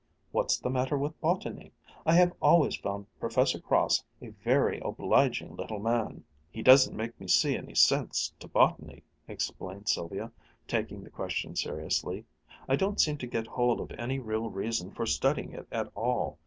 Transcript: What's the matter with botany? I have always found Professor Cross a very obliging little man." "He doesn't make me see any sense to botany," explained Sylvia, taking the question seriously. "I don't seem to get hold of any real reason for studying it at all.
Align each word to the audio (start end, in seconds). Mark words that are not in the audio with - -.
What's 0.31 0.57
the 0.57 0.71
matter 0.71 0.97
with 0.97 1.21
botany? 1.21 1.73
I 2.07 2.15
have 2.15 2.33
always 2.41 2.75
found 2.75 3.05
Professor 3.19 3.59
Cross 3.59 4.03
a 4.19 4.29
very 4.29 4.79
obliging 4.83 5.55
little 5.55 5.77
man." 5.77 6.23
"He 6.49 6.63
doesn't 6.63 6.97
make 6.97 7.19
me 7.21 7.27
see 7.27 7.55
any 7.55 7.75
sense 7.75 8.33
to 8.39 8.47
botany," 8.47 9.03
explained 9.27 9.87
Sylvia, 9.89 10.31
taking 10.67 11.03
the 11.03 11.11
question 11.11 11.55
seriously. 11.55 12.25
"I 12.67 12.77
don't 12.77 12.99
seem 12.99 13.19
to 13.19 13.27
get 13.27 13.45
hold 13.45 13.79
of 13.79 13.91
any 13.91 14.17
real 14.17 14.49
reason 14.49 14.89
for 14.89 15.05
studying 15.05 15.51
it 15.51 15.67
at 15.71 15.91
all. 15.93 16.39